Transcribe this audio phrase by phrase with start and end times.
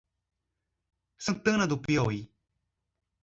[1.25, 2.19] Santana do Piauí